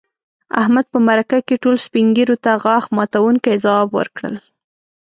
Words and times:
احمد 0.61 0.85
په 0.93 0.97
مرکه 1.07 1.37
کې 1.47 1.55
ټولو 1.63 1.77
سپین 1.85 2.07
ږیرو 2.15 2.37
ته 2.43 2.51
غاښ 2.63 2.83
ماتونکي 2.97 3.53
ځوابوه 3.63 3.95
ورکړل. 3.97 4.35